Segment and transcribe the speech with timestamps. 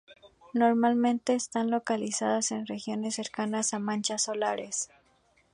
[0.55, 4.89] Normalmente están localizadas en regiones cercanas a manchas solares.